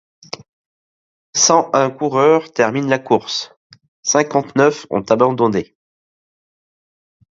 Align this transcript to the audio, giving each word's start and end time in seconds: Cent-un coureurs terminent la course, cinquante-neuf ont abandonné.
Cent-un 1.35 1.91
coureurs 1.91 2.51
terminent 2.51 2.87
la 2.89 2.97
course, 2.97 3.53
cinquante-neuf 4.01 4.87
ont 4.89 5.03
abandonné. 5.07 5.75